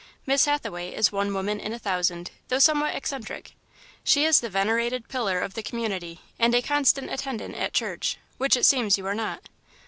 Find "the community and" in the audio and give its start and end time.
5.53-6.55